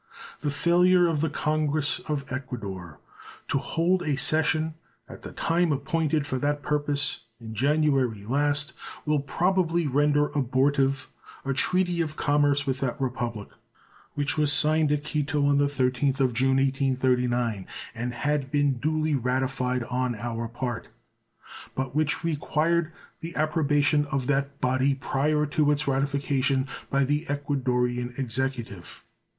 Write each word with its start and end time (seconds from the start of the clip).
The 0.39 0.49
failure 0.49 1.05
of 1.05 1.21
the 1.21 1.29
Congress 1.29 1.99
of 2.09 2.25
Ecuador 2.33 2.97
to 3.47 3.59
hold 3.59 4.01
a 4.01 4.17
session 4.17 4.73
at 5.07 5.21
the 5.21 5.31
time 5.31 5.71
appointed 5.71 6.25
for 6.25 6.39
that 6.39 6.63
purpose, 6.63 7.19
in 7.39 7.53
January 7.53 8.25
last, 8.25 8.73
will 9.05 9.19
probably 9.19 9.85
render 9.85 10.29
abortive 10.29 11.07
a 11.45 11.53
treaty 11.53 12.01
of 12.01 12.15
commerce 12.15 12.65
with 12.65 12.79
that 12.79 12.99
Republic, 12.99 13.49
which 14.15 14.39
was 14.39 14.51
signed 14.51 14.91
at 14.91 15.03
Quito 15.03 15.45
on 15.45 15.59
the 15.59 15.65
13th 15.65 16.19
of 16.19 16.33
June, 16.33 16.57
1839, 16.57 17.67
and 17.93 18.11
had 18.11 18.49
been 18.49 18.79
duly 18.79 19.13
ratified 19.13 19.83
on 19.83 20.15
our 20.15 20.47
part, 20.47 20.87
but 21.75 21.93
which 21.95 22.23
required 22.23 22.91
the 23.19 23.35
approbation 23.35 24.07
of 24.07 24.25
that 24.25 24.59
body 24.59 24.95
prior 24.95 25.45
to 25.45 25.69
its 25.69 25.87
ratification 25.87 26.65
by 26.89 27.03
the 27.03 27.27
Ecuadorian 27.29 28.17
Executive. 28.17 29.03